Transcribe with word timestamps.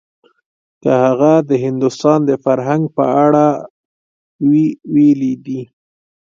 که 0.81 0.91
هغه 1.03 1.33
د 1.49 1.51
هندوستان 1.65 2.19
د 2.25 2.31
فرهنګ 2.43 2.83
په 2.97 3.05
اړه 3.25 3.45
وی 4.49 4.67
ويلي 4.93 5.33
دي. 5.45 5.61